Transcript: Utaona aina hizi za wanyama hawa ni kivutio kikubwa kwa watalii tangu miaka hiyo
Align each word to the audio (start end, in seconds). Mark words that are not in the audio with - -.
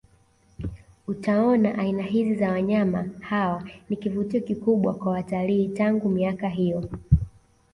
Utaona 1.07 1.73
aina 1.77 2.03
hizi 2.03 2.35
za 2.35 2.49
wanyama 2.51 3.09
hawa 3.21 3.63
ni 3.89 3.95
kivutio 3.95 4.41
kikubwa 4.41 4.93
kwa 4.93 5.11
watalii 5.11 5.67
tangu 5.67 6.09
miaka 6.09 6.49
hiyo 6.49 6.89